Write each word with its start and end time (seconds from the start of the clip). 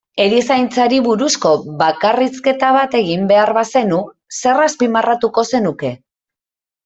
Erizaintzari 0.23 0.99
buruzko 1.07 1.51
bakarrizketa 1.81 2.71
bat 2.77 2.97
egin 3.01 3.27
behar 3.33 3.53
bazenu, 3.59 3.99
zer 4.39 4.63
azpimarratuko 4.65 5.47
zenuke? 5.53 5.93